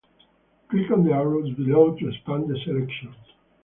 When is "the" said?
1.05-1.11, 2.49-2.57